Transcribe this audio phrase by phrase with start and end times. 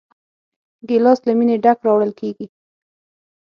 [0.87, 2.45] ګیلاس له مینې ډک راوړل کېږي.